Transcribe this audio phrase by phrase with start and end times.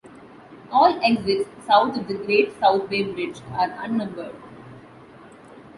[0.71, 4.35] All exits south of the Great South Bay Bridge are unnumbered.